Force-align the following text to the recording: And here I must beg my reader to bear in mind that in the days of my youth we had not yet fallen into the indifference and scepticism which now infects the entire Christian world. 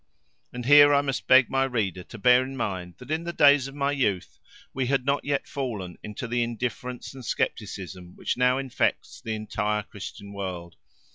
And 0.51 0.65
here 0.65 0.95
I 0.95 1.01
must 1.01 1.27
beg 1.27 1.47
my 1.47 1.63
reader 1.63 2.01
to 2.05 2.17
bear 2.17 2.41
in 2.43 2.57
mind 2.57 2.95
that 2.97 3.11
in 3.11 3.23
the 3.23 3.31
days 3.31 3.67
of 3.67 3.75
my 3.75 3.91
youth 3.91 4.39
we 4.73 4.87
had 4.87 5.05
not 5.05 5.23
yet 5.23 5.47
fallen 5.47 5.99
into 6.01 6.27
the 6.27 6.41
indifference 6.41 7.13
and 7.13 7.23
scepticism 7.23 8.15
which 8.15 8.35
now 8.35 8.57
infects 8.57 9.21
the 9.21 9.35
entire 9.35 9.83
Christian 9.83 10.33
world. 10.33 10.75